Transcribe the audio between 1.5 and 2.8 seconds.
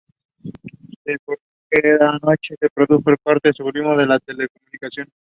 que en esa noche se